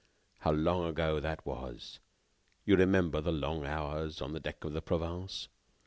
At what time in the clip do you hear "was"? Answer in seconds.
1.45-1.99